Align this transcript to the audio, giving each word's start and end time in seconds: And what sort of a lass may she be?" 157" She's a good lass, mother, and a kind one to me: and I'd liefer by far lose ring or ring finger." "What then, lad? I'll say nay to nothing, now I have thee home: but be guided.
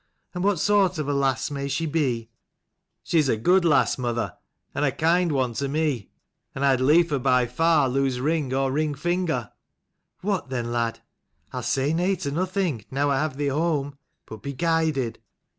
And 0.33 0.43
what 0.43 0.57
sort 0.57 0.97
of 0.97 1.07
a 1.07 1.13
lass 1.13 1.51
may 1.51 1.67
she 1.67 1.85
be?" 1.85 2.31
157" 3.03 3.03
She's 3.03 3.29
a 3.29 3.37
good 3.37 3.63
lass, 3.63 3.99
mother, 3.99 4.35
and 4.73 4.83
a 4.83 4.91
kind 4.91 5.31
one 5.31 5.53
to 5.53 5.67
me: 5.67 6.09
and 6.55 6.65
I'd 6.65 6.81
liefer 6.81 7.19
by 7.19 7.45
far 7.45 7.87
lose 7.87 8.19
ring 8.19 8.51
or 8.51 8.71
ring 8.71 8.95
finger." 8.95 9.51
"What 10.21 10.49
then, 10.49 10.71
lad? 10.71 11.01
I'll 11.53 11.61
say 11.61 11.93
nay 11.93 12.15
to 12.15 12.31
nothing, 12.31 12.83
now 12.89 13.11
I 13.11 13.19
have 13.19 13.37
thee 13.37 13.49
home: 13.49 13.99
but 14.25 14.41
be 14.41 14.53
guided. 14.53 15.19